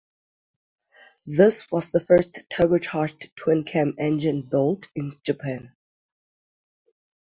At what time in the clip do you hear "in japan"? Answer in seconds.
4.95-5.75